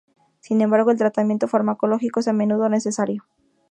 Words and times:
Sin 0.39 0.61
embargo, 0.61 0.89
el 0.89 0.97
tratamiento 0.97 1.47
farmacológico 1.47 2.21
es 2.21 2.27
a 2.27 2.33
menudo 2.33 2.67
necesario. 2.69 3.27